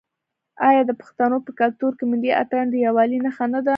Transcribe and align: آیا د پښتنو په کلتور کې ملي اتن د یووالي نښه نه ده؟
آیا 0.67 0.81
د 0.89 0.91
پښتنو 1.01 1.37
په 1.45 1.51
کلتور 1.59 1.91
کې 1.97 2.05
ملي 2.11 2.31
اتن 2.41 2.65
د 2.69 2.75
یووالي 2.85 3.17
نښه 3.25 3.45
نه 3.53 3.59
ده؟ 3.65 3.69